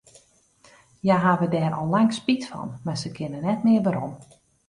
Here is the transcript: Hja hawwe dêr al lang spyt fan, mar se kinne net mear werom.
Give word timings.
Hja 1.03 1.17
hawwe 1.23 1.45
dêr 1.55 1.73
al 1.75 1.87
lang 1.93 2.09
spyt 2.17 2.43
fan, 2.49 2.69
mar 2.85 2.97
se 3.01 3.09
kinne 3.15 3.39
net 3.43 3.61
mear 3.65 3.83
werom. 3.85 4.13